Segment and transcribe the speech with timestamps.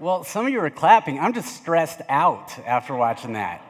[0.00, 1.20] Well, some of you are clapping.
[1.20, 3.62] I'm just stressed out after watching that.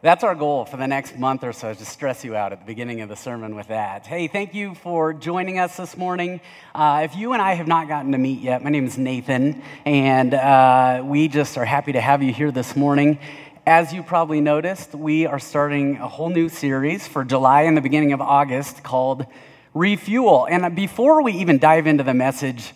[0.00, 2.60] That's our goal for the next month or so, is to stress you out at
[2.60, 4.06] the beginning of the sermon with that.
[4.06, 6.40] Hey, thank you for joining us this morning.
[6.76, 9.64] Uh, if you and I have not gotten to meet yet, my name is Nathan,
[9.84, 13.18] and uh, we just are happy to have you here this morning.
[13.66, 17.80] As you probably noticed, we are starting a whole new series for July and the
[17.80, 19.26] beginning of August called
[19.74, 20.46] Refuel.
[20.48, 22.74] And before we even dive into the message,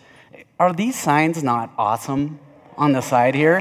[0.58, 2.40] are these signs not awesome?
[2.77, 3.61] On the side here.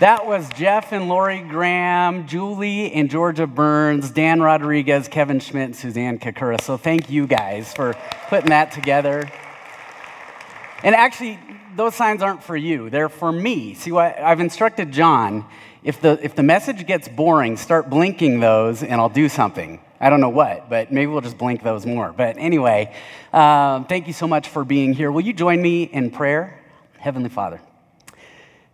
[0.00, 5.76] That was Jeff and Lori Graham, Julie and Georgia Burns, Dan Rodriguez, Kevin Schmidt, and
[5.76, 6.60] Suzanne Kakura.
[6.60, 7.94] So thank you guys for
[8.28, 9.30] putting that together.
[10.82, 11.38] And actually,
[11.76, 13.74] those signs aren't for you, they're for me.
[13.74, 15.46] See, what I've instructed John
[15.84, 19.80] if the, if the message gets boring, start blinking those and I'll do something.
[20.00, 22.12] I don't know what, but maybe we'll just blink those more.
[22.12, 22.94] But anyway,
[23.34, 25.12] um, thank you so much for being here.
[25.12, 26.63] Will you join me in prayer?
[27.04, 27.60] Heavenly Father,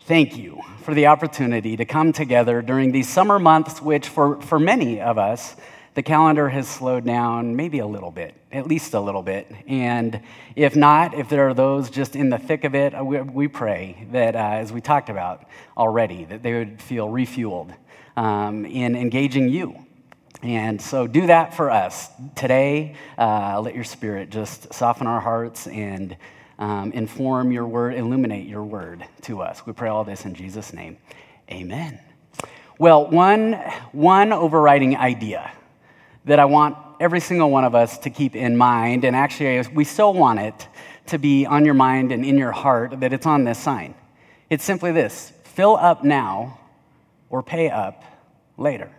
[0.02, 4.61] thank you for the opportunity to come together during these summer months, which for, for
[4.61, 5.56] many of us,
[5.95, 9.51] the calendar has slowed down maybe a little bit, at least a little bit.
[9.67, 10.23] And
[10.55, 14.06] if not, if there are those just in the thick of it, we, we pray
[14.12, 15.45] that, uh, as we talked about
[15.77, 17.75] already, that they would feel refueled
[18.17, 19.75] um, in engaging you.
[20.41, 22.08] And so do that for us.
[22.36, 26.17] Today, uh, let your spirit just soften our hearts and
[26.61, 29.66] um, inform your word, illuminate your word to us.
[29.66, 30.98] We pray all this in Jesus' name.
[31.50, 31.98] Amen.
[32.78, 33.55] Well, one,
[33.92, 35.50] one overriding idea
[36.27, 39.84] that I want every single one of us to keep in mind, and actually, we
[39.84, 40.69] so want it
[41.06, 43.95] to be on your mind and in your heart that it's on this sign.
[44.50, 46.61] It's simply this fill up now
[47.30, 48.05] or pay up
[48.56, 48.91] later.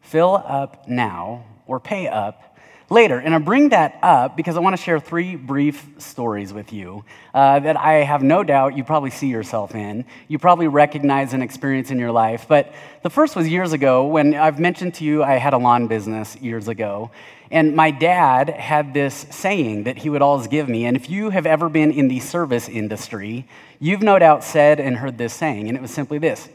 [0.00, 2.49] Fill up now or pay up
[2.90, 3.18] later.
[3.18, 7.04] And I bring that up because I want to share three brief stories with you
[7.32, 10.04] uh, that I have no doubt you probably see yourself in.
[10.26, 12.46] You probably recognize an experience in your life.
[12.48, 15.86] But the first was years ago when I've mentioned to you I had a lawn
[15.86, 17.12] business years ago.
[17.52, 20.84] And my dad had this saying that he would always give me.
[20.84, 23.46] And if you have ever been in the service industry,
[23.80, 25.68] you've no doubt said and heard this saying.
[25.68, 26.48] And it was simply this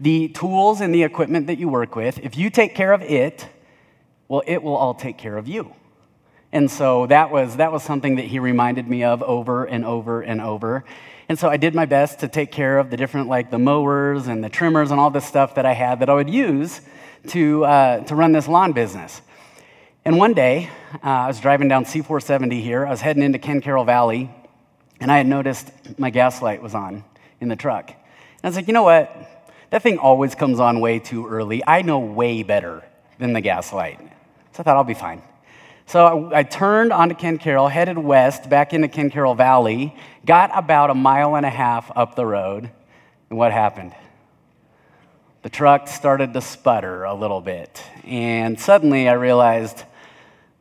[0.00, 3.48] The tools and the equipment that you work with, if you take care of it,
[4.28, 5.74] well, it will all take care of you.
[6.52, 10.22] And so that was, that was something that he reminded me of over and over
[10.22, 10.84] and over.
[11.28, 14.28] And so I did my best to take care of the different, like the mowers
[14.28, 16.80] and the trimmers and all this stuff that I had that I would use
[17.28, 19.20] to, uh, to run this lawn business.
[20.04, 22.86] And one day, uh, I was driving down C470 here.
[22.86, 24.30] I was heading into Ken Caryl Valley,
[25.00, 27.02] and I had noticed my gas light was on
[27.40, 27.88] in the truck.
[27.88, 29.44] And I was like, you know what?
[29.70, 31.60] That thing always comes on way too early.
[31.66, 32.84] I know way better
[33.18, 33.98] than the gas light.
[34.52, 35.22] So I thought I'll be fine.
[35.86, 39.94] So I, I turned onto Ken Caryl, headed west back into Ken Caryl Valley,
[40.24, 42.70] got about a mile and a half up the road,
[43.30, 43.94] and what happened?
[45.42, 49.84] The truck started to sputter a little bit, and suddenly I realized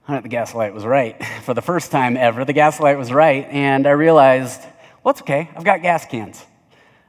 [0.07, 1.23] the gas light was right.
[1.43, 4.61] For the first time ever, the gas light was right, and I realized,
[5.03, 5.49] well, it's okay.
[5.55, 6.45] I've got gas cans.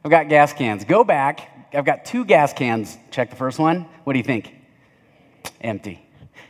[0.03, 0.85] I've got gas cans.
[0.85, 1.69] Go back.
[1.75, 2.97] I've got two gas cans.
[3.11, 3.83] Check the first one.
[4.05, 4.56] What do you think?
[5.61, 6.01] Empty.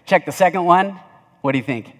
[0.04, 1.00] Check the second one.
[1.40, 1.92] What do you think?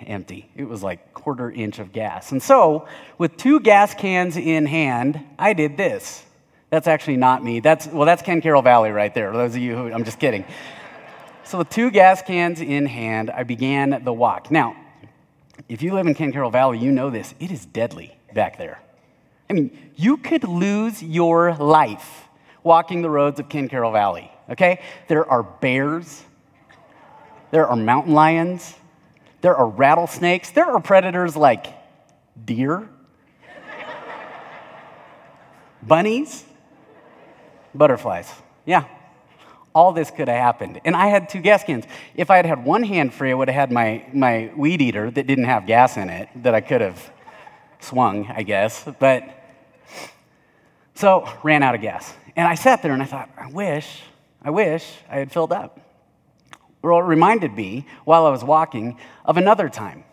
[0.00, 0.50] Empty.
[0.56, 2.32] It was like quarter inch of gas.
[2.32, 2.86] And so,
[3.16, 6.24] with two gas cans in hand, I did this.
[6.70, 7.60] That's actually not me.
[7.60, 9.32] That's well, that's Ken Caryl Valley right there.
[9.32, 10.44] Those of you who I'm just kidding.
[11.44, 14.50] So, with two gas cans in hand, I began the walk.
[14.50, 14.76] Now,
[15.68, 17.34] if you live in Ken Caryl Valley, you know this.
[17.38, 18.80] It is deadly back there.
[19.48, 22.28] I mean, you could lose your life
[22.62, 24.80] walking the roads of Ken Caryl Valley, okay?
[25.08, 26.22] There are bears,
[27.54, 28.74] there are mountain lions.
[29.40, 30.50] There are rattlesnakes.
[30.50, 31.66] There are predators like
[32.44, 32.88] deer,
[35.82, 36.44] bunnies,
[37.74, 38.32] butterflies.
[38.66, 38.86] Yeah,
[39.72, 40.80] all this could have happened.
[40.84, 41.84] And I had two gas cans.
[42.16, 45.10] If I had had one hand free, I would have had my, my weed eater
[45.10, 47.12] that didn't have gas in it that I could have
[47.78, 48.84] swung, I guess.
[48.98, 49.28] But
[50.94, 52.14] so ran out of gas.
[52.34, 54.02] And I sat there and I thought, I wish,
[54.44, 55.80] I wish I had filled up.
[56.82, 60.04] Well, it reminded me while I was walking of another time.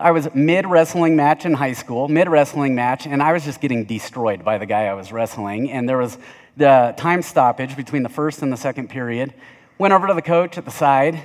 [0.00, 3.60] I was mid wrestling match in high school, mid wrestling match, and I was just
[3.60, 5.70] getting destroyed by the guy I was wrestling.
[5.70, 6.18] And there was
[6.56, 9.32] the time stoppage between the first and the second period.
[9.78, 11.22] Went over to the coach at the side,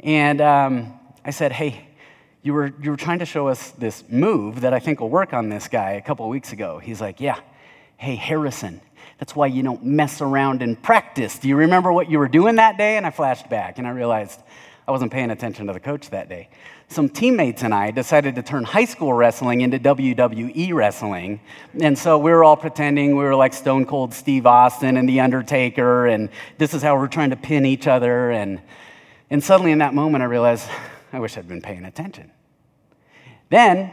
[0.00, 0.92] and um,
[1.24, 1.88] I said, Hey,
[2.42, 5.32] you were, you were trying to show us this move that I think will work
[5.32, 6.78] on this guy a couple weeks ago.
[6.78, 7.40] He's like, Yeah.
[7.98, 8.82] Hey, Harrison,
[9.18, 11.38] that's why you don't mess around and practice.
[11.38, 12.96] Do you remember what you were doing that day?
[12.96, 14.40] And I flashed back and I realized
[14.86, 16.48] I wasn't paying attention to the coach that day.
[16.88, 21.40] some teammates and I decided to turn high school wrestling into WWE wrestling.
[21.80, 25.18] And so we were all pretending we were like Stone Cold Steve Austin and The
[25.18, 26.28] Undertaker, and
[26.58, 28.30] this is how we're trying to pin each other.
[28.30, 28.60] And,
[29.30, 30.68] and suddenly in that moment, I realized,
[31.12, 32.30] I wish I'd been paying attention.
[33.48, 33.92] Then,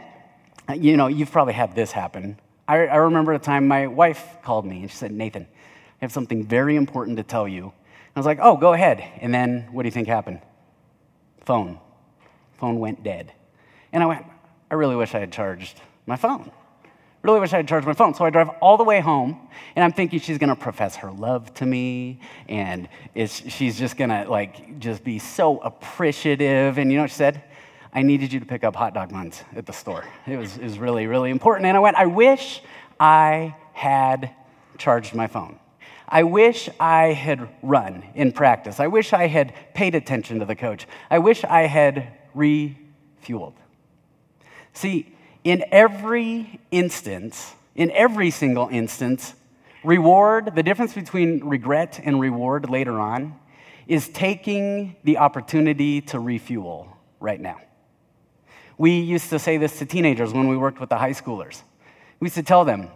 [0.72, 2.38] you know, you've probably had this happen.
[2.66, 6.12] I, I remember a time my wife called me and she said, Nathan, I have
[6.12, 7.72] something very important to tell you.
[8.14, 9.04] I was like, oh, go ahead.
[9.20, 10.40] And then what do you think happened?
[11.40, 11.78] Phone
[12.64, 13.30] phone went dead.
[13.92, 14.24] And I went,
[14.70, 16.50] I really wish I had charged my phone.
[17.22, 18.14] Really wish I had charged my phone.
[18.14, 21.52] So I drive all the way home, and I'm thinking she's gonna profess her love
[21.54, 26.78] to me, and she's just gonna like just be so appreciative.
[26.78, 27.42] And you know what she said?
[27.94, 30.04] I needed you to pick up hot dog buns at the store.
[30.26, 31.66] It was, it was really, really important.
[31.66, 32.60] And I went, I wish
[32.98, 34.30] I had
[34.78, 35.60] charged my phone.
[36.08, 38.80] I wish I had run in practice.
[38.80, 40.86] I wish I had paid attention to the coach.
[41.10, 43.54] I wish I had refueled.
[44.72, 45.14] See,
[45.44, 49.34] in every instance, in every single instance,
[49.84, 53.38] reward, the difference between regret and reward later on,
[53.86, 57.60] is taking the opportunity to refuel right now.
[58.76, 61.62] We used to say this to teenagers when we worked with the high schoolers.
[62.20, 62.88] We used to tell them,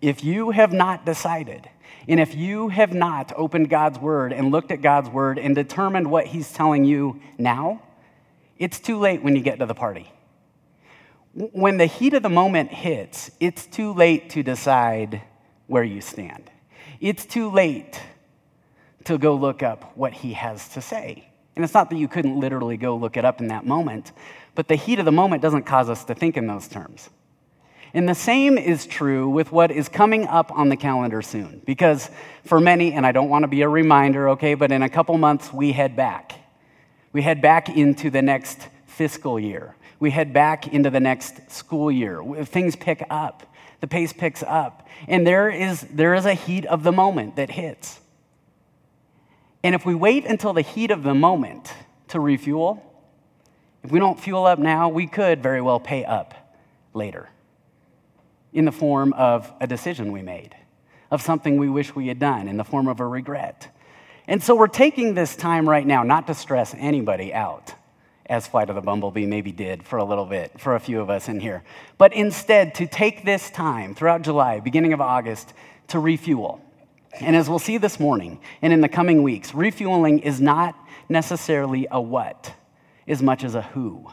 [0.00, 1.68] if you have not decided,
[2.08, 6.10] and if you have not opened God's word and looked at God's word and determined
[6.10, 7.82] what He's telling you now,
[8.58, 10.10] it's too late when you get to the party.
[11.32, 15.22] When the heat of the moment hits, it's too late to decide
[15.66, 16.50] where you stand.
[17.00, 18.00] It's too late
[19.04, 21.28] to go look up what he has to say.
[21.56, 24.12] And it's not that you couldn't literally go look it up in that moment,
[24.54, 27.10] but the heat of the moment doesn't cause us to think in those terms.
[27.92, 31.62] And the same is true with what is coming up on the calendar soon.
[31.64, 32.10] Because
[32.44, 35.16] for many, and I don't want to be a reminder, okay, but in a couple
[35.16, 36.32] months we head back.
[37.12, 39.76] We head back into the next fiscal year.
[40.00, 42.20] We head back into the next school year.
[42.44, 43.46] Things pick up.
[43.80, 44.88] The pace picks up.
[45.06, 48.00] And there is, there is a heat of the moment that hits.
[49.64, 51.72] And if we wait until the heat of the moment
[52.08, 52.82] to refuel,
[53.82, 56.34] if we don't fuel up now, we could very well pay up
[56.92, 57.30] later
[58.52, 60.54] in the form of a decision we made,
[61.10, 63.74] of something we wish we had done, in the form of a regret.
[64.28, 67.74] And so we're taking this time right now not to stress anybody out,
[68.26, 71.08] as Flight of the Bumblebee maybe did for a little bit, for a few of
[71.08, 71.64] us in here,
[71.96, 75.54] but instead to take this time throughout July, beginning of August,
[75.88, 76.63] to refuel.
[77.20, 80.76] And as we'll see this morning and in the coming weeks, refueling is not
[81.08, 82.52] necessarily a what
[83.06, 84.06] as much as a who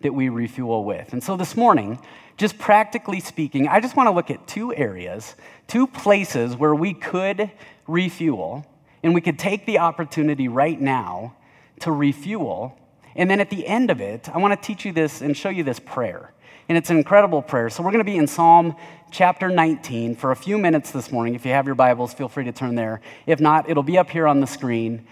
[0.00, 1.12] that we refuel with.
[1.12, 1.98] And so this morning,
[2.36, 5.34] just practically speaking, I just want to look at two areas,
[5.66, 7.50] two places where we could
[7.86, 8.66] refuel
[9.02, 11.34] and we could take the opportunity right now
[11.80, 12.78] to refuel.
[13.14, 15.48] And then at the end of it, I want to teach you this and show
[15.48, 16.32] you this prayer.
[16.68, 17.70] And it's an incredible prayer.
[17.70, 18.74] So we're going to be in Psalm
[19.12, 21.36] chapter 19 for a few minutes this morning.
[21.36, 23.00] If you have your Bibles, feel free to turn there.
[23.24, 25.06] If not, it'll be up here on the screen.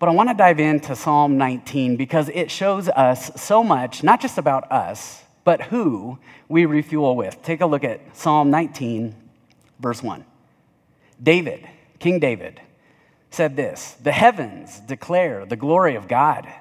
[0.00, 4.20] But I want to dive into Psalm 19 because it shows us so much, not
[4.20, 6.18] just about us, but who
[6.48, 7.40] we refuel with.
[7.42, 9.14] Take a look at Psalm 19,
[9.78, 10.24] verse 1.
[11.22, 11.68] David,
[12.00, 12.60] King David,
[13.30, 16.52] said this The heavens declare the glory of God,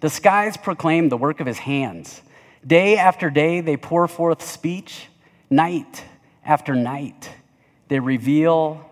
[0.00, 2.20] the skies proclaim the work of his hands.
[2.66, 5.08] Day after day, they pour forth speech,
[5.50, 6.04] night
[6.44, 7.30] after night,
[7.88, 8.90] they reveal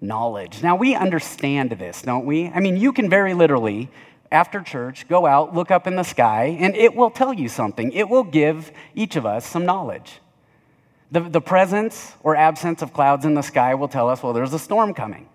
[0.00, 0.62] knowledge.
[0.62, 2.48] Now, we understand this, don't we?
[2.48, 3.88] I mean, you can very literally,
[4.30, 7.92] after church, go out, look up in the sky, and it will tell you something.
[7.92, 10.20] It will give each of us some knowledge.
[11.12, 14.54] The, the presence or absence of clouds in the sky will tell us, well, there's
[14.54, 15.28] a storm coming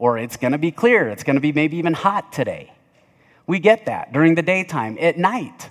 [0.00, 1.08] or it's going to be clear.
[1.08, 2.72] It's going to be maybe even hot today.
[3.46, 4.96] We get that during the daytime.
[4.98, 5.68] At night,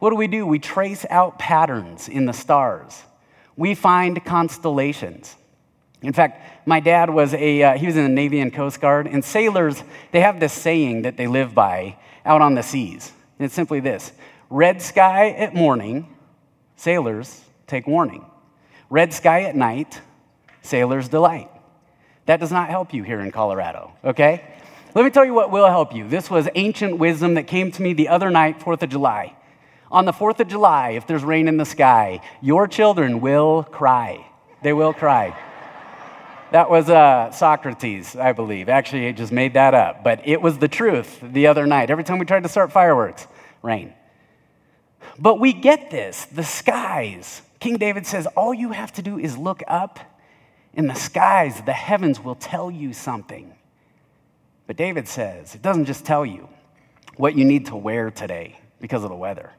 [0.00, 0.46] what do we do?
[0.46, 3.02] We trace out patterns in the stars.
[3.56, 5.36] We find constellations.
[6.02, 9.06] In fact, my dad was a, uh, he was in the Navy and Coast Guard,
[9.06, 13.12] and sailors, they have this saying that they live by out on the seas.
[13.38, 14.12] And it's simply this
[14.48, 16.08] red sky at morning,
[16.76, 18.24] sailors take warning.
[18.88, 20.00] Red sky at night,
[20.62, 21.50] sailors delight.
[22.24, 24.44] That does not help you here in Colorado, okay?
[24.94, 26.08] Let me tell you what will help you.
[26.08, 29.36] This was ancient wisdom that came to me the other night, 4th of July.
[29.90, 34.24] On the 4th of July, if there's rain in the sky, your children will cry.
[34.62, 35.36] They will cry.
[36.52, 38.68] That was uh, Socrates, I believe.
[38.68, 40.04] Actually, he just made that up.
[40.04, 41.90] But it was the truth the other night.
[41.90, 43.26] Every time we tried to start fireworks,
[43.62, 43.94] rain.
[45.18, 47.42] But we get this the skies.
[47.58, 50.00] King David says, all you have to do is look up
[50.74, 53.52] in the skies, the heavens will tell you something.
[54.66, 56.48] But David says it doesn't just tell you
[57.16, 59.52] what you need to wear today because of the weather.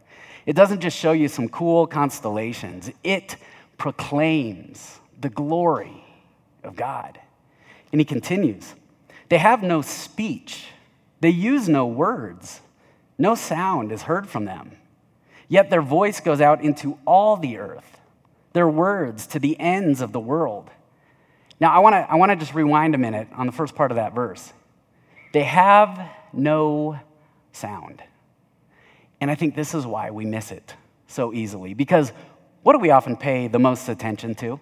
[0.51, 3.38] It doesn't just show you some cool constellations, it
[3.77, 6.03] proclaims the glory
[6.65, 7.17] of God.
[7.93, 8.75] And he continues
[9.29, 10.65] They have no speech,
[11.22, 12.60] they use no words,
[13.17, 14.74] no sound is heard from them.
[15.48, 17.98] Yet their voice goes out into all the earth,
[18.51, 20.70] their words to the ends of the world.
[21.62, 23.96] Now, I want to I wanna just rewind a minute on the first part of
[23.96, 24.51] that verse.
[25.31, 27.00] They have no
[27.53, 28.03] sound.
[29.22, 30.75] And I think this is why we miss it
[31.08, 31.74] so easily.
[31.74, 32.12] Because
[32.63, 34.60] what do we often pay the most attention to?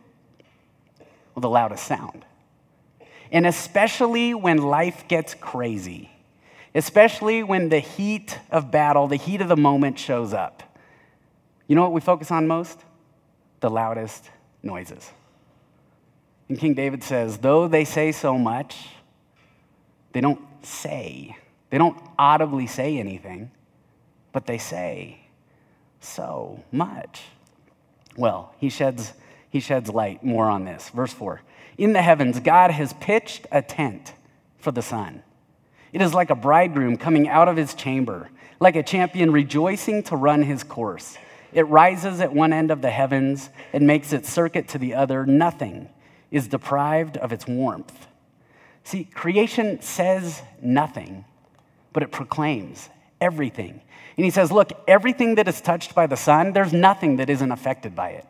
[1.34, 2.26] Well, the loudest sound.
[3.32, 6.12] And especially when life gets crazy,
[6.76, 10.64] especially when the heat of battle, the heat of the moment shows up.
[11.68, 12.80] You know what we focus on most?
[13.62, 14.30] The loudest
[14.62, 15.12] noises.
[16.50, 18.88] And King David says, though they say so much,
[20.12, 21.38] they don't say.
[21.70, 23.52] They don't audibly say anything,
[24.32, 25.22] but they say
[26.00, 27.24] so much.
[28.16, 29.14] Well, he sheds,
[29.50, 30.90] he sheds light more on this.
[30.90, 31.42] Verse 4
[31.78, 34.14] In the heavens, God has pitched a tent
[34.58, 35.24] for the sun.
[35.92, 40.16] It is like a bridegroom coming out of his chamber, like a champion rejoicing to
[40.16, 41.18] run his course.
[41.52, 45.26] It rises at one end of the heavens and makes its circuit to the other.
[45.26, 45.90] Nothing
[46.30, 48.08] is deprived of its warmth.
[48.84, 51.26] See, creation says nothing,
[51.92, 52.90] but it proclaims
[53.22, 53.82] everything.
[54.18, 57.52] And he says, Look, everything that is touched by the sun, there's nothing that isn't
[57.52, 58.26] affected by it.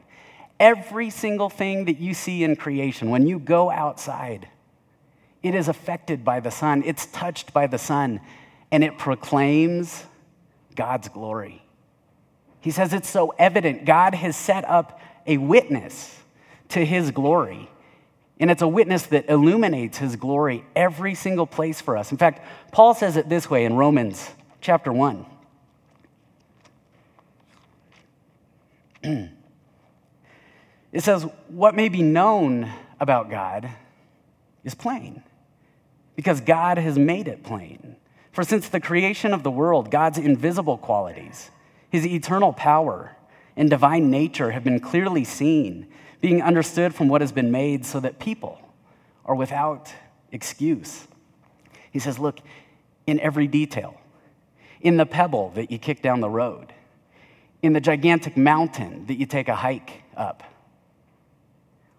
[0.60, 4.48] Every single thing that you see in creation, when you go outside,
[5.41, 8.19] it is affected by the sun, it's touched by the sun,
[8.72, 10.03] and it proclaims
[10.75, 11.63] God's glory.
[12.62, 13.86] He says it's so evident.
[13.86, 16.19] God has set up a witness
[16.69, 17.69] to his glory.
[18.39, 22.12] And it's a witness that illuminates his glory every single place for us.
[22.12, 24.29] In fact, Paul says it this way in Romans
[24.62, 25.25] chapter 1.
[29.04, 33.70] it says, What may be known about God
[34.63, 35.24] is plain,
[36.16, 37.96] because God has made it plain.
[38.32, 41.50] For since the creation of the world, God's invisible qualities,
[41.89, 43.16] his eternal power,
[43.56, 45.88] and divine nature have been clearly seen
[46.22, 48.60] being understood from what has been made so that people
[49.25, 49.94] are without
[50.32, 51.08] excuse.
[51.92, 52.39] He says, Look,
[53.08, 53.99] in every detail,
[54.82, 56.74] in the pebble that you kick down the road,
[57.62, 60.44] in the gigantic mountain that you take a hike up,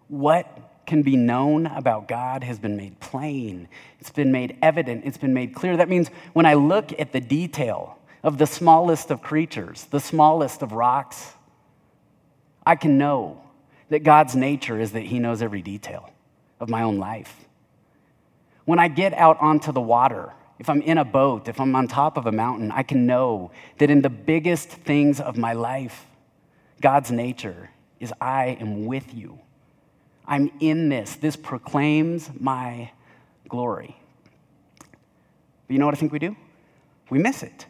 [0.09, 3.69] what can be known about God has been made plain.
[4.01, 5.05] It's been made evident.
[5.05, 5.77] It's been made clear.
[5.77, 10.63] That means when I look at the detail of the smallest of creatures, the smallest
[10.63, 11.33] of rocks,
[12.67, 13.41] I can know
[13.89, 16.11] that God's nature is that He knows every detail
[16.59, 17.37] of my own life.
[18.65, 21.89] When I get out onto the water, if I'm in a boat, if I'm on
[21.89, 26.07] top of a mountain, I can know that in the biggest things of my life,
[26.83, 29.39] God's nature is I am with you.
[30.27, 31.17] I'm in this.
[31.17, 32.91] This proclaims my
[33.49, 33.97] glory.
[34.79, 36.37] But you know what I think we do?
[37.09, 37.65] We miss it.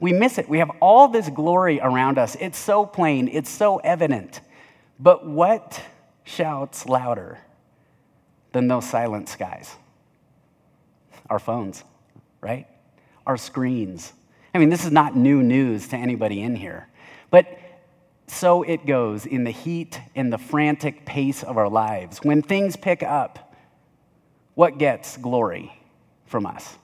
[0.00, 0.48] We miss it.
[0.48, 2.34] We have all this glory around us.
[2.40, 4.40] It's so plain, it's so evident.
[4.98, 5.82] But what
[6.24, 7.40] shouts louder
[8.52, 9.76] than those silent skies?
[11.30, 11.84] Our phones,
[12.40, 12.66] right?
[13.26, 14.12] Our screens.
[14.54, 16.88] I mean, this is not new news to anybody in here.
[17.30, 17.58] But
[18.26, 22.18] so it goes in the heat and the frantic pace of our lives.
[22.18, 23.54] When things pick up,
[24.54, 25.72] what gets glory
[26.26, 26.76] from us?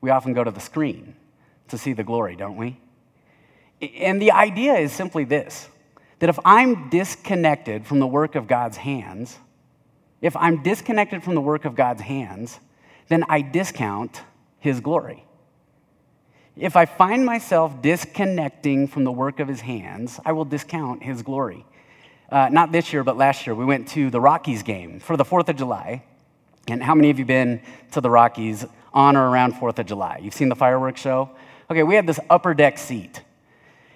[0.00, 1.14] We often go to the screen
[1.68, 2.78] to see the glory, don't we?
[3.80, 5.68] And the idea is simply this
[6.18, 9.38] that if I'm disconnected from the work of God's hands,
[10.20, 12.60] if I'm disconnected from the work of God's hands,
[13.10, 14.22] then I discount
[14.60, 15.24] his glory.
[16.56, 21.22] If I find myself disconnecting from the work of his hands, I will discount his
[21.22, 21.66] glory.
[22.30, 25.24] Uh, not this year, but last year, we went to the Rockies game for the
[25.24, 26.04] 4th of July.
[26.68, 28.64] And how many of you been to the Rockies
[28.94, 30.20] on or around 4th of July?
[30.22, 31.30] You've seen the fireworks show?
[31.68, 33.22] Okay, we had this upper deck seat.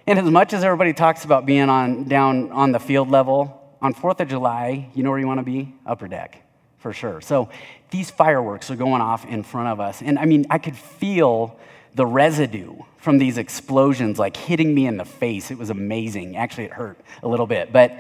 [0.06, 3.94] And as much as everybody talks about being on, down on the field level, on
[3.94, 5.72] 4th of July, you know where you want to be?
[5.86, 6.43] Upper deck,
[6.84, 7.22] for sure.
[7.22, 7.48] So
[7.88, 10.02] these fireworks are going off in front of us.
[10.02, 11.58] And I mean, I could feel
[11.94, 15.50] the residue from these explosions like hitting me in the face.
[15.50, 16.36] It was amazing.
[16.36, 17.72] Actually, it hurt a little bit.
[17.72, 17.96] But,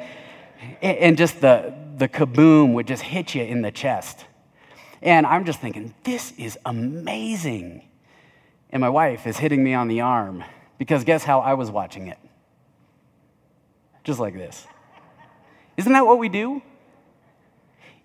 [0.82, 4.26] and just the, the kaboom would just hit you in the chest.
[5.00, 7.88] And I'm just thinking, this is amazing.
[8.68, 10.44] And my wife is hitting me on the arm
[10.76, 12.18] because guess how I was watching it?
[14.02, 14.66] Just like this.
[15.78, 16.60] Isn't that what we do?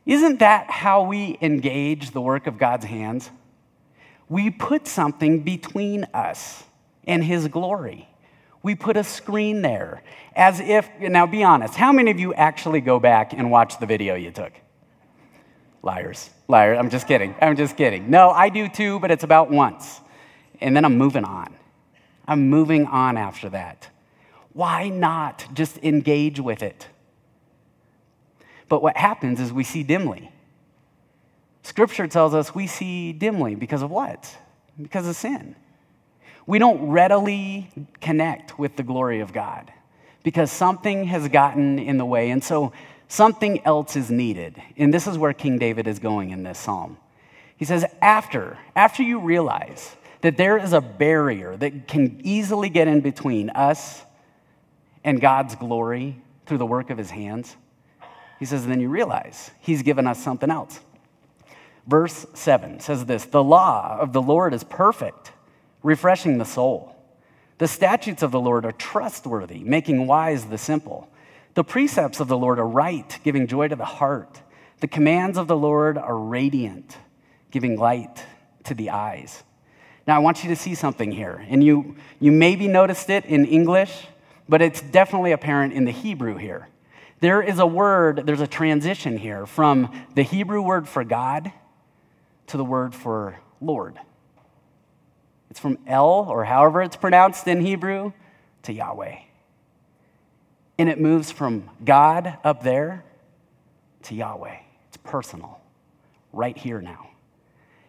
[0.09, 3.29] Isn't that how we engage the work of God's hands?
[4.27, 6.63] We put something between us
[7.05, 8.09] and His glory.
[8.63, 10.01] We put a screen there
[10.35, 13.85] as if, now be honest, how many of you actually go back and watch the
[13.85, 14.51] video you took?
[15.83, 16.31] Liars.
[16.47, 16.79] liars.
[16.79, 17.35] I'm just kidding.
[17.39, 18.09] I'm just kidding.
[18.09, 20.01] No, I do too, but it's about once.
[20.59, 21.53] And then I'm moving on.
[22.27, 23.89] I'm moving on after that.
[24.53, 26.87] Why not just engage with it?
[28.69, 30.31] But what happens is we see dimly.
[31.63, 34.37] Scripture tells us we see dimly because of what?
[34.81, 35.55] Because of sin.
[36.45, 39.71] We don't readily connect with the glory of God
[40.23, 42.29] because something has gotten in the way.
[42.29, 42.71] And so
[43.07, 44.61] something else is needed.
[44.77, 46.97] And this is where King David is going in this psalm.
[47.57, 52.87] He says, after, after you realize that there is a barrier that can easily get
[52.87, 54.03] in between us
[55.03, 57.55] and God's glory through the work of his hands,
[58.39, 60.79] he says, then you realize he's given us something else.
[61.85, 65.33] Verse 7 says this The law of the Lord is perfect,
[65.83, 66.95] refreshing the soul.
[67.57, 71.09] The statutes of the Lord are trustworthy, making wise the simple.
[71.55, 74.41] The precepts of the Lord are right, giving joy to the heart.
[74.79, 76.95] The commands of the Lord are radiant,
[77.51, 78.23] giving light
[78.63, 79.43] to the eyes.
[80.07, 81.45] Now, I want you to see something here.
[81.49, 84.07] And you, you maybe noticed it in English,
[84.47, 86.69] but it's definitely apparent in the Hebrew here.
[87.19, 91.51] There is a word, there's a transition here from the Hebrew word for God
[92.47, 93.99] to the word for Lord.
[95.49, 98.13] It's from El, or however it's pronounced in Hebrew,
[98.63, 99.17] to Yahweh.
[100.77, 103.03] And it moves from God up there
[104.03, 104.57] to Yahweh.
[104.87, 105.59] It's personal,
[106.31, 107.09] right here now.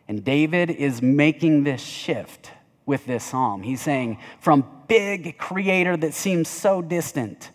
[0.08, 2.50] And David is making this shift
[2.84, 3.62] with this psalm.
[3.62, 7.50] He's saying, from big creator that seems so distant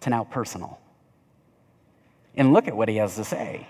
[0.00, 0.80] to now personal.
[2.36, 3.66] And look at what he has to say.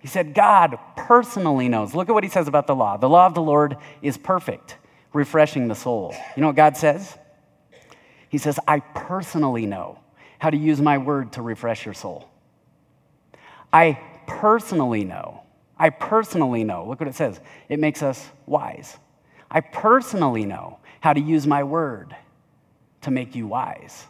[0.00, 1.94] He said, God personally knows.
[1.94, 2.96] Look at what he says about the law.
[2.96, 4.76] The law of the Lord is perfect,
[5.12, 6.14] refreshing the soul.
[6.36, 7.16] You know what God says?
[8.28, 9.98] He says, I personally know
[10.38, 12.28] how to use my word to refresh your soul.
[13.72, 15.42] I personally know.
[15.78, 16.86] I personally know.
[16.86, 17.40] Look what it says.
[17.68, 18.96] It makes us wise.
[19.50, 22.14] I personally know how to use my word
[23.02, 24.06] to make you wise.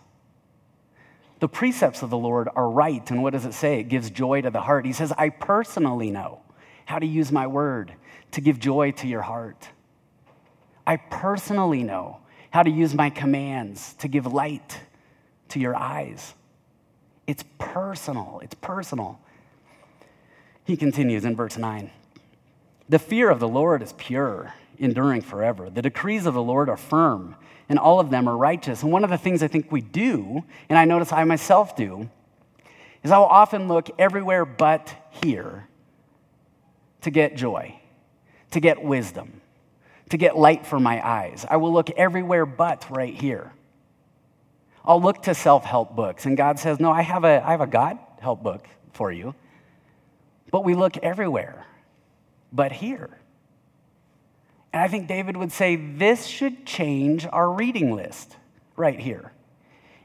[1.40, 3.10] The precepts of the Lord are right.
[3.10, 3.80] And what does it say?
[3.80, 4.84] It gives joy to the heart.
[4.86, 6.42] He says, I personally know
[6.84, 7.94] how to use my word
[8.32, 9.68] to give joy to your heart.
[10.86, 12.18] I personally know
[12.50, 14.80] how to use my commands to give light
[15.48, 16.34] to your eyes.
[17.26, 18.40] It's personal.
[18.42, 19.20] It's personal.
[20.64, 21.90] He continues in verse 9
[22.88, 25.70] The fear of the Lord is pure, enduring forever.
[25.70, 27.36] The decrees of the Lord are firm
[27.70, 28.82] and all of them are righteous.
[28.82, 32.10] And one of the things I think we do, and I notice I myself do,
[33.04, 35.68] is I'll often look everywhere but here
[37.02, 37.80] to get joy,
[38.50, 39.40] to get wisdom,
[40.10, 41.46] to get light for my eyes.
[41.48, 43.52] I will look everywhere but right here.
[44.84, 47.60] I'll look to self help books, and God says, No, I have a, I have
[47.60, 49.34] a God help book for you.
[50.50, 51.64] But we look everywhere
[52.52, 53.10] but here.
[54.72, 58.36] And I think David would say this should change our reading list
[58.76, 59.32] right here.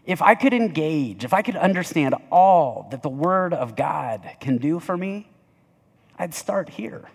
[0.05, 4.57] If I could engage, if I could understand all that the Word of God can
[4.57, 5.27] do for me,
[6.17, 7.05] I'd start here.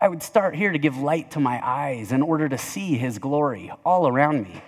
[0.00, 3.18] I would start here to give light to my eyes in order to see His
[3.18, 4.62] glory all around me.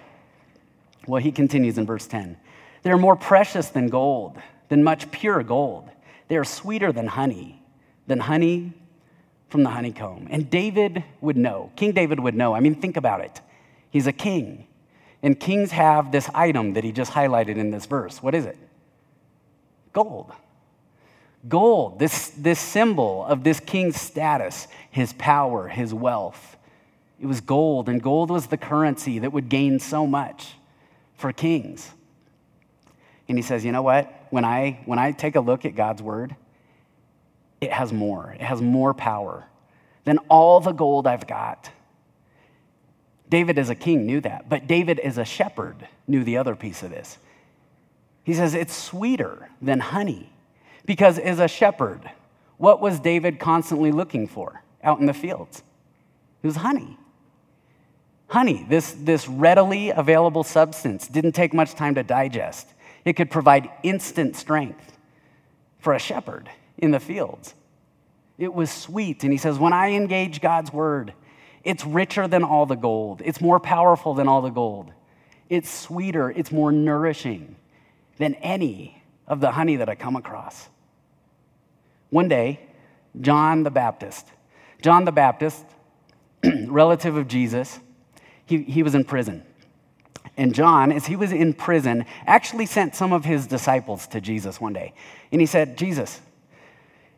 [1.07, 2.37] Well, he continues in verse 10
[2.83, 5.91] They are more precious than gold, than much pure gold.
[6.29, 7.63] They are sweeter than honey,
[8.07, 8.73] than honey
[9.55, 10.27] from the honeycomb.
[10.31, 12.57] And David would know, King David would know.
[12.57, 13.41] I mean, think about it.
[13.89, 14.67] He's a king.
[15.23, 18.21] And kings have this item that he just highlighted in this verse.
[18.21, 18.59] What is it?
[19.93, 20.33] Gold.
[21.49, 26.57] Gold, this, this symbol of this king's status, his power, his wealth.
[27.21, 30.55] It was gold, and gold was the currency that would gain so much
[31.17, 31.93] for kings.
[33.29, 34.13] And he says, you know what?
[34.31, 36.35] When I, when I take a look at God's word,
[37.65, 38.33] it has more.
[38.35, 39.47] It has more power
[40.05, 41.71] than all the gold I've got.
[43.29, 46.83] David, as a king, knew that, but David, as a shepherd, knew the other piece
[46.83, 47.19] of this.
[48.23, 50.31] He says it's sweeter than honey
[50.85, 52.11] because, as a shepherd,
[52.59, 55.63] what was David constantly looking for out in the fields?
[56.43, 56.99] It was honey.
[58.29, 62.69] Honey, this, this readily available substance, didn't take much time to digest.
[63.05, 64.97] It could provide instant strength
[65.79, 67.55] for a shepherd in the fields.
[68.39, 69.23] It was sweet.
[69.23, 71.13] And he says, When I engage God's word,
[71.63, 74.93] it's richer than all the gold, it's more powerful than all the gold,
[75.49, 77.57] it's sweeter, it's more nourishing
[78.19, 80.69] than any of the honey that I come across.
[82.11, 82.61] One day,
[83.21, 84.27] John the Baptist,
[84.83, 85.65] John the Baptist,
[86.67, 87.81] relative of Jesus,
[88.47, 89.43] he, he was in prison.
[90.37, 94.61] And John, as he was in prison, actually sent some of his disciples to Jesus
[94.61, 94.93] one day.
[95.31, 96.21] And he said, Jesus,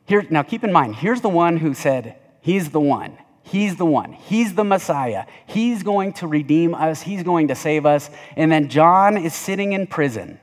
[0.07, 3.19] here, now keep in mind, here's the one who said, He's the one.
[3.43, 4.13] He's the one.
[4.13, 5.27] He's the Messiah.
[5.47, 7.03] He's going to redeem us.
[7.03, 8.11] He's going to save us.
[8.37, 10.41] And then John is sitting in prison,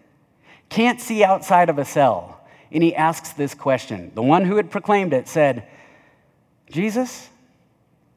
[0.70, 2.42] can't see outside of a cell.
[2.72, 4.12] And he asks this question.
[4.16, 5.68] The one who had proclaimed it said,
[6.72, 7.30] Jesus,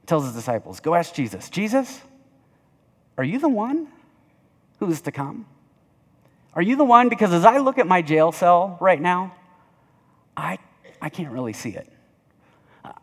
[0.06, 2.00] tells his disciples, Go ask Jesus, Jesus,
[3.18, 3.88] are you the one
[4.78, 5.46] who is to come?
[6.54, 7.08] Are you the one?
[7.08, 9.34] Because as I look at my jail cell right now,
[10.36, 10.58] I,
[11.00, 11.90] I can't really see it.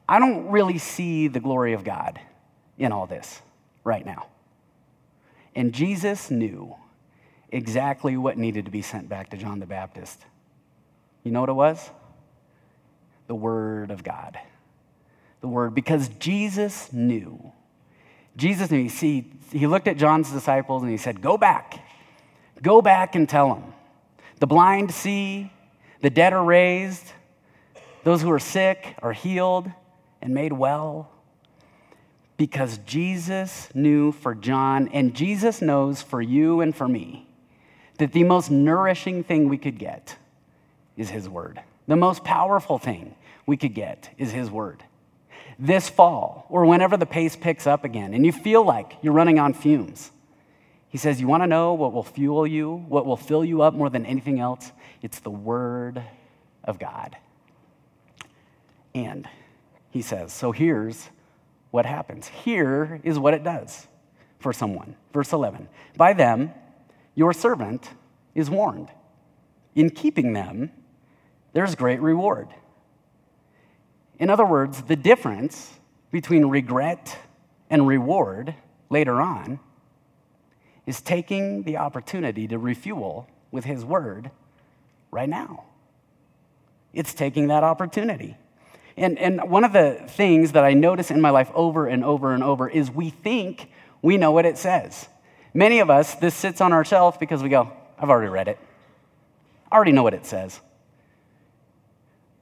[0.08, 2.20] I don't really see the glory of God
[2.78, 3.42] in all this
[3.84, 4.28] right now.
[5.56, 6.76] And Jesus knew
[7.52, 10.20] exactly what needed to be sent back to John the Baptist.
[11.24, 11.90] You know what it was?
[13.28, 14.38] The Word of God.
[15.42, 17.52] The Word, because Jesus knew.
[18.36, 18.90] Jesus knew.
[18.90, 21.80] See, he looked at John's disciples and he said, Go back.
[22.62, 23.74] Go back and tell them.
[24.40, 25.52] The blind see,
[26.02, 27.14] the dead are raised,
[28.04, 29.72] those who are sick are healed
[30.22, 31.10] and made well.
[32.38, 37.28] Because Jesus knew for John, and Jesus knows for you and for me,
[38.00, 40.18] that the most nourishing thing we could get
[40.98, 41.62] is His Word.
[41.88, 44.84] The most powerful thing we could get is His Word.
[45.60, 49.40] This fall, or whenever the pace picks up again, and you feel like you're running
[49.40, 50.12] on fumes,
[50.90, 53.74] He says, You want to know what will fuel you, what will fill you up
[53.74, 54.72] more than anything else?
[55.02, 56.02] It's the Word
[56.64, 57.16] of God.
[58.94, 59.28] And
[59.90, 61.10] He says, So here's
[61.72, 62.28] what happens.
[62.28, 63.88] Here is what it does
[64.40, 64.96] for someone.
[65.12, 66.52] Verse 11 By them,
[67.16, 67.90] your servant
[68.36, 68.90] is warned.
[69.76, 70.72] In keeping them,
[71.54, 72.50] there's great reward.
[74.20, 75.80] In other words, the difference
[76.12, 77.18] between regret
[77.70, 78.56] and reward
[78.90, 79.60] later on
[80.86, 84.32] is taking the opportunity to refuel with His Word
[85.12, 85.64] right now.
[86.94, 88.38] It's taking that opportunity.
[88.96, 92.34] And, and one of the things that I notice in my life over and over
[92.34, 93.70] and over is we think
[94.02, 95.08] we know what it says.
[95.54, 98.60] Many of us, this sits on our shelf because we go, I've already read it.
[99.72, 100.60] I already know what it says.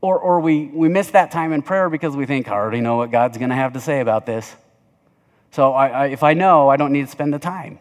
[0.02, 2.98] Or, or we, we miss that time in prayer because we think, I already know
[2.98, 4.54] what God's going to have to say about this.
[5.52, 7.80] So I, I, if I know, I don't need to spend the time.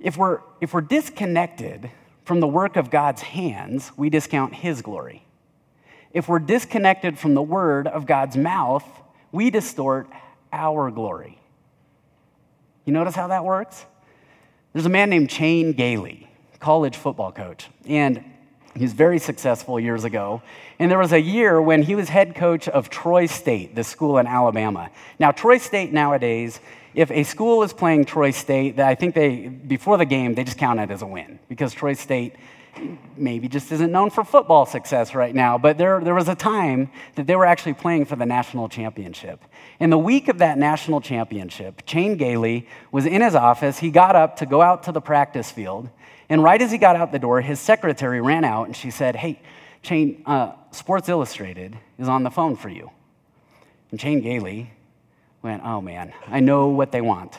[0.00, 1.90] If we're, if we're disconnected
[2.24, 5.24] from the work of God's hands, we discount His glory.
[6.12, 8.84] If we're disconnected from the word of God's mouth,
[9.30, 10.08] we distort
[10.52, 11.38] our glory.
[12.84, 13.86] You notice how that works?
[14.72, 16.28] There's a man named Chan Gailey,
[16.60, 18.24] college football coach, and
[18.74, 20.42] he was very successful years ago.
[20.78, 24.18] And there was a year when he was head coach of Troy State, the school
[24.18, 24.90] in Alabama.
[25.18, 26.58] Now, Troy State nowadays,
[26.94, 30.58] if a school is playing Troy State, I think they, before the game, they just
[30.58, 32.34] count it as a win because Troy State
[33.16, 36.90] maybe just isn't known for football success right now, but there, there was a time
[37.14, 39.44] that they were actually playing for the national championship.
[39.78, 43.78] In the week of that national championship, Chan Gailey was in his office.
[43.78, 45.88] He got up to go out to the practice field,
[46.28, 49.16] and right as he got out the door, his secretary ran out and she said,
[49.16, 49.40] Hey,
[49.82, 52.90] Chan, uh, Sports Illustrated is on the phone for you.
[53.90, 54.72] And Chan Gailey
[55.42, 57.38] went, Oh man, I know what they want.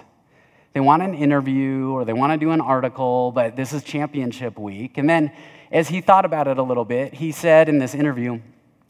[0.73, 4.57] They want an interview or they want to do an article, but this is championship
[4.57, 4.97] week.
[4.97, 5.31] And then
[5.71, 8.41] as he thought about it a little bit, he said in this interview,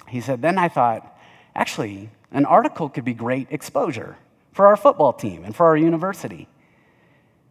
[0.07, 1.17] he said, Then I thought,
[1.55, 4.17] actually, an article could be great exposure
[4.53, 6.47] for our football team and for our university.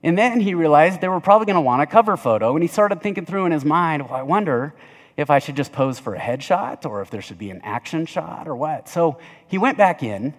[0.03, 2.69] And then he realized they were probably going to want a cover photo, and he
[2.69, 4.75] started thinking through in his mind, well, I wonder
[5.17, 8.07] if I should just pose for a headshot or if there should be an action
[8.07, 8.89] shot or what.
[8.89, 10.35] So he went back in,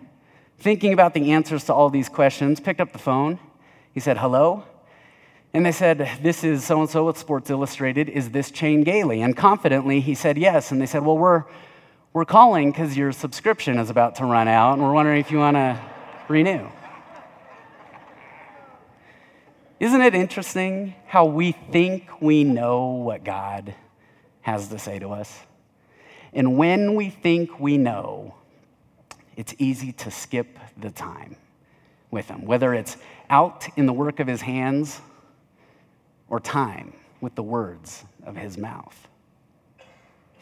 [0.58, 3.40] thinking about the answers to all these questions, picked up the phone.
[3.94, 4.64] He said, Hello?
[5.54, 8.10] And they said, This is so and so with Sports Illustrated.
[8.10, 9.22] Is this Chan Gailey?
[9.22, 10.72] And confidently, he said, Yes.
[10.72, 11.44] And they said, Well, we're,
[12.12, 15.38] we're calling because your subscription is about to run out, and we're wondering if you
[15.38, 15.80] want to
[16.28, 16.68] renew.
[19.80, 23.76] Isn't it interesting how we think we know what God
[24.42, 25.38] has to say to us?
[26.32, 28.34] And when we think we know,
[29.36, 31.36] it's easy to skip the time
[32.14, 32.96] with Him, whether it's
[33.30, 35.02] out in the work of His hands
[36.30, 39.08] or time with the words of His mouth.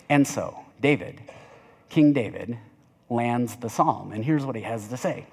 [0.09, 1.21] And so, David,
[1.89, 2.57] King David,
[3.09, 5.25] lands the psalm, and here's what he has to say.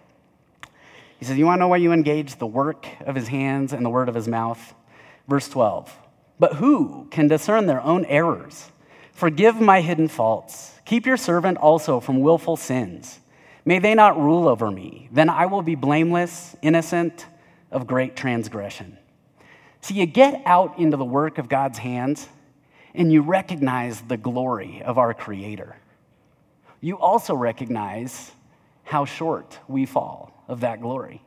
[1.19, 3.85] He says, You want to know why you engage the work of his hands and
[3.85, 4.75] the word of his mouth?
[5.27, 5.97] Verse 12.
[6.39, 8.71] But who can discern their own errors?
[9.13, 10.75] Forgive my hidden faults.
[10.85, 13.19] Keep your servant also from willful sins.
[13.69, 15.11] May they not rule over me.
[15.13, 17.27] Then I will be blameless, innocent
[17.71, 18.97] of great transgression.
[19.83, 22.31] So you get out into the work of God's hands
[22.95, 25.77] and you recognize the glory of our Creator.
[26.81, 28.33] You also recognize
[28.85, 31.21] how short we fall of that glory.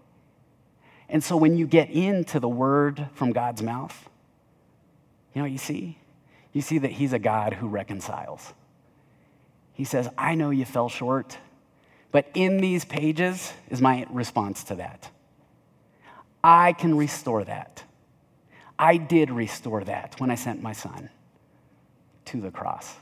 [1.09, 4.09] And so when you get into the word from God's mouth,
[5.35, 5.99] you know you see?
[6.53, 8.51] You see that He's a God who reconciles.
[9.73, 11.37] He says, I know you fell short,
[12.11, 15.09] but in these pages is my response to that.
[16.43, 17.83] I can restore that.
[18.77, 21.09] I did restore that when I sent my son
[22.25, 22.95] to the cross.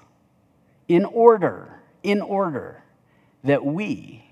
[0.87, 2.83] In order, in order
[3.43, 4.25] that we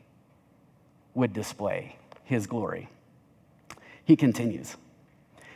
[1.14, 2.90] would display his glory.
[4.04, 4.76] He continues.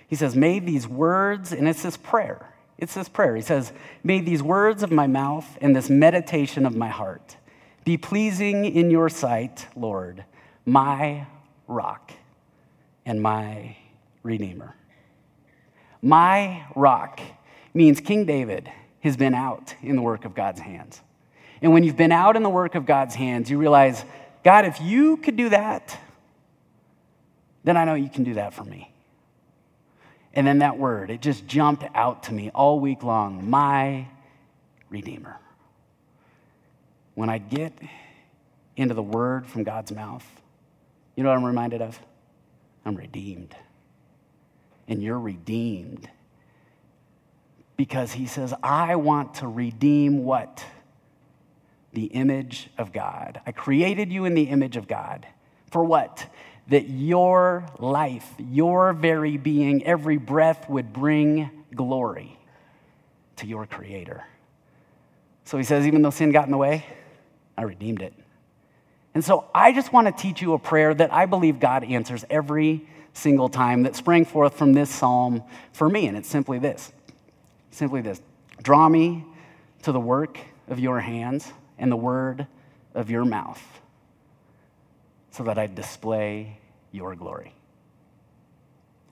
[0.07, 3.35] He says, May these words, and it's this prayer, it's this prayer.
[3.35, 3.71] He says,
[4.03, 7.37] May these words of my mouth and this meditation of my heart
[7.83, 10.23] be pleasing in your sight, Lord,
[10.65, 11.25] my
[11.67, 12.11] rock
[13.05, 13.77] and my
[14.23, 14.75] redeemer.
[16.01, 17.19] My rock
[17.73, 21.01] means King David has been out in the work of God's hands.
[21.61, 24.03] And when you've been out in the work of God's hands, you realize,
[24.43, 25.97] God, if you could do that,
[27.63, 28.91] then I know you can do that for me.
[30.33, 34.07] And then that word, it just jumped out to me all week long my
[34.89, 35.39] Redeemer.
[37.15, 37.73] When I get
[38.75, 40.25] into the word from God's mouth,
[41.15, 41.99] you know what I'm reminded of?
[42.85, 43.55] I'm redeemed.
[44.87, 46.09] And you're redeemed
[47.77, 50.63] because he says, I want to redeem what?
[51.93, 53.41] The image of God.
[53.45, 55.27] I created you in the image of God.
[55.71, 56.27] For what?
[56.67, 62.37] That your life, your very being, every breath would bring glory
[63.37, 64.23] to your Creator.
[65.43, 66.85] So he says, even though sin got in the way,
[67.57, 68.13] I redeemed it.
[69.13, 72.23] And so I just want to teach you a prayer that I believe God answers
[72.29, 76.07] every single time that sprang forth from this psalm for me.
[76.07, 76.91] And it's simply this
[77.71, 78.21] Simply this
[78.61, 79.25] Draw me
[79.83, 80.37] to the work
[80.67, 82.45] of your hands and the word
[82.93, 83.61] of your mouth
[85.31, 86.59] so that I display
[86.91, 87.53] your glory.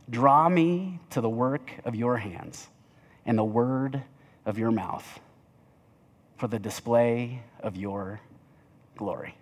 [0.09, 2.67] Draw me to the work of your hands
[3.25, 4.03] and the word
[4.45, 5.19] of your mouth
[6.37, 8.19] for the display of your
[8.99, 9.35] glory.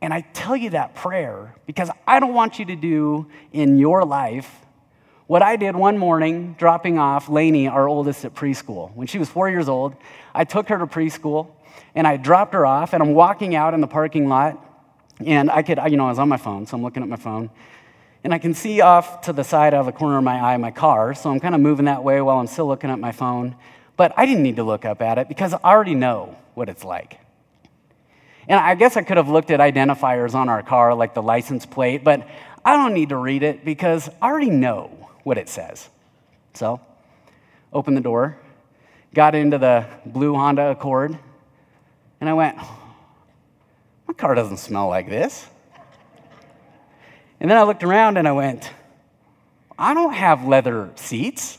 [0.00, 4.04] And I tell you that prayer because I don't want you to do in your
[4.04, 4.50] life
[5.26, 8.94] what I did one morning, dropping off Lainey, our oldest, at preschool.
[8.94, 9.94] When she was four years old,
[10.34, 11.48] I took her to preschool
[11.94, 14.58] and I dropped her off, and I'm walking out in the parking lot,
[15.24, 17.16] and I could, you know, I was on my phone, so I'm looking at my
[17.16, 17.50] phone,
[18.24, 20.56] and I can see off to the side out of the corner of my eye
[20.56, 23.12] my car, so I'm kind of moving that way while I'm still looking at my
[23.12, 23.56] phone.
[23.96, 26.82] But I didn't need to look up at it because I already know what it's
[26.82, 27.18] like.
[28.52, 31.64] And I guess I could have looked at identifiers on our car, like the license
[31.64, 32.28] plate, but
[32.62, 35.88] I don't need to read it because I already know what it says.
[36.52, 36.78] So,
[37.72, 38.36] opened the door,
[39.14, 41.18] got into the blue Honda Accord,
[42.20, 42.58] and I went,
[44.06, 45.46] my car doesn't smell like this.
[47.40, 48.70] And then I looked around and I went,
[49.78, 51.56] I don't have leather seats.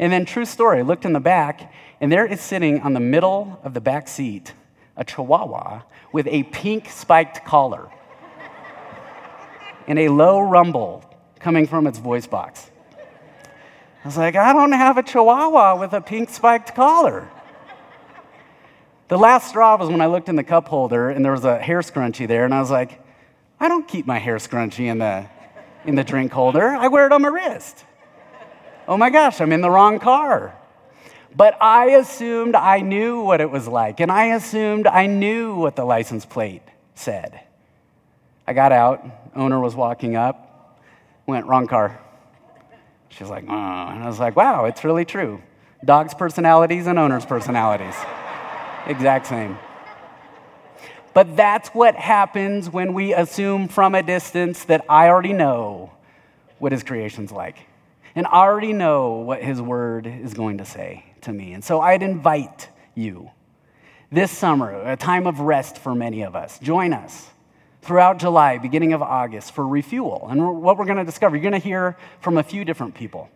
[0.00, 2.98] And then, true story, I looked in the back, and there is sitting on the
[2.98, 4.52] middle of the back seat
[4.96, 7.88] a chihuahua with a pink spiked collar
[9.86, 11.04] and a low rumble
[11.40, 12.70] coming from its voice box.
[14.04, 17.28] I was like, I don't have a chihuahua with a pink spiked collar.
[19.08, 21.58] The last straw was when I looked in the cup holder and there was a
[21.58, 23.00] hair scrunchie there, and I was like,
[23.60, 25.26] I don't keep my hair scrunchie in the,
[25.84, 26.68] in the drink holder.
[26.68, 27.84] I wear it on my wrist.
[28.88, 30.56] Oh my gosh, I'm in the wrong car.
[31.34, 35.76] But I assumed I knew what it was like, and I assumed I knew what
[35.76, 36.62] the license plate
[36.94, 37.40] said.
[38.46, 40.50] I got out, owner was walking up,
[41.26, 42.00] Went, wrong car.
[43.08, 43.52] She's like, oh.
[43.52, 45.40] And I was like, wow, it's really true.
[45.84, 47.94] Dogs' personalities and owners' personalities.
[48.86, 49.56] exact same.
[51.14, 55.92] But that's what happens when we assume from a distance that I already know
[56.58, 57.58] what his creation's like.
[58.14, 61.52] And I already know what his word is going to say to me.
[61.52, 63.30] And so I'd invite you
[64.10, 67.30] this summer, a time of rest for many of us, join us
[67.80, 70.28] throughout July, beginning of August, for refuel.
[70.30, 73.30] And what we're going to discover, you're going to hear from a few different people.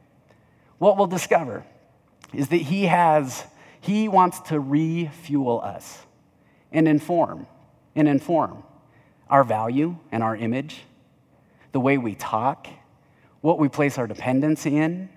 [0.79, 1.64] What we'll discover
[2.35, 3.44] is that He has,
[3.81, 5.99] He wants to refuel us
[6.70, 7.46] and inform,
[7.94, 8.62] and inform
[9.29, 10.83] our value and our image,
[11.72, 12.68] the way we talk,
[13.40, 15.09] what we place our dependence in,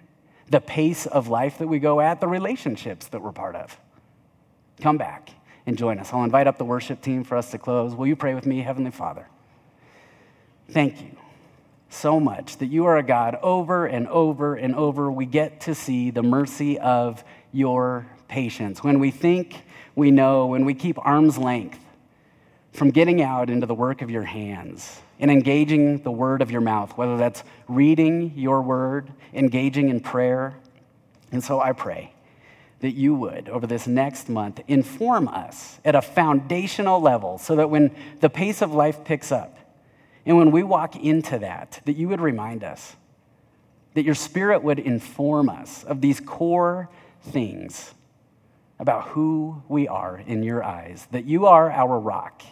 [0.50, 3.80] the pace of life that we go at, the relationships that we're part of.
[4.82, 5.30] Come back
[5.66, 6.14] and join us.
[6.14, 7.94] I'll invite up the worship team for us to close.
[7.94, 9.28] Will you pray with me, Heavenly Father?
[10.72, 11.12] Thank you
[11.90, 15.12] so much that you are a God over and over and over.
[15.12, 18.84] We get to see the mercy of your patience.
[18.84, 19.64] When we think
[19.96, 21.80] we know, when we keep arm's length
[22.71, 26.62] from getting out into the work of your hands and engaging the word of your
[26.62, 30.55] mouth, whether that's reading your word, engaging in prayer.
[31.32, 32.13] And so I pray
[32.79, 37.69] that you would, over this next month, inform us at a foundational level so that
[37.69, 39.58] when the pace of life picks up
[40.25, 42.95] and when we walk into that, that you would remind us,
[43.95, 46.89] that your spirit would inform us of these core
[47.21, 47.93] things
[48.79, 52.43] about who we are in your eyes, that you are our rock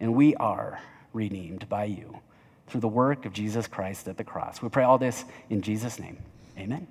[0.00, 0.80] and we are
[1.12, 2.18] redeemed by you
[2.66, 4.60] through the work of Jesus Christ at the cross.
[4.60, 6.18] We pray all this in Jesus' name.
[6.58, 6.86] Amen.